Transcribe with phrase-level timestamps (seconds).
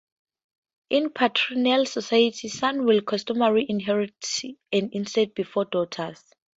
[0.89, 4.15] In patrilineal societies, sons will customarily inherit
[4.73, 6.23] an estate before daughters.